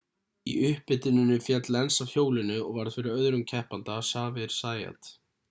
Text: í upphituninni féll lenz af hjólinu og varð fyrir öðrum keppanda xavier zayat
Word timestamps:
í 0.51 0.53
upphituninni 0.69 1.37
féll 1.47 1.69
lenz 1.75 1.99
af 2.05 2.15
hjólinu 2.15 2.57
og 2.63 2.73
varð 2.79 2.97
fyrir 2.97 3.21
öðrum 3.27 3.45
keppanda 3.53 4.01
xavier 4.11 4.59
zayat 4.59 5.15